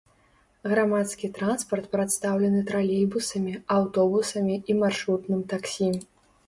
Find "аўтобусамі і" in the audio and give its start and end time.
3.77-4.79